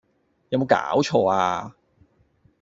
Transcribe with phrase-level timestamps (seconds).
[0.49, 1.75] 有冇搞錯呀！